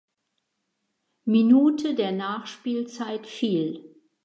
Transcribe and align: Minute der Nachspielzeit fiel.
Minute 1.25 1.93
der 1.93 2.11
Nachspielzeit 2.11 3.27
fiel. 3.27 3.85